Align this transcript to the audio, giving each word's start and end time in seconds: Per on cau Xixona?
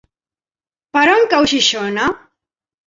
Per 0.97 1.05
on 1.17 1.29
cau 1.35 1.49
Xixona? 1.55 2.11